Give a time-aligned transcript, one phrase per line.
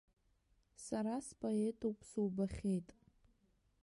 [0.85, 2.87] Сара споетуп, субахьеит.